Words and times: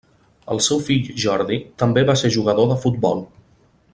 El 0.53 0.61
seu 0.67 0.79
fill 0.87 1.11
Jordi 1.25 1.59
també 1.83 2.05
va 2.09 2.17
ser 2.23 2.33
jugador 2.39 2.73
de 2.73 2.81
futbol. 2.87 3.25